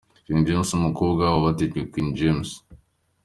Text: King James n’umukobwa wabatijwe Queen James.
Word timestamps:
King 0.25 0.41
James 0.47 0.69
n’umukobwa 0.71 1.23
wabatijwe 1.33 1.79
Queen 1.91 2.09
James. 2.17 2.49